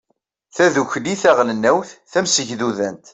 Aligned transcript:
tadukli 0.55 1.13
taɣelnawt 1.21 1.89
tamsegdudant 2.11 3.03